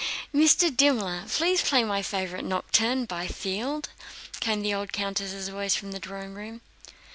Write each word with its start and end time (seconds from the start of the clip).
"Mr. 0.33 0.75
Dimmler, 0.75 1.25
please 1.29 1.61
play 1.61 1.83
my 1.83 2.01
favorite 2.01 2.43
nocturne 2.43 3.05
by 3.05 3.27
Field," 3.27 3.89
came 4.39 4.63
the 4.63 4.73
old 4.73 4.91
countess' 4.91 5.47
voice 5.47 5.75
from 5.75 5.91
the 5.91 5.99
drawing 5.99 6.33
room. 6.33 6.61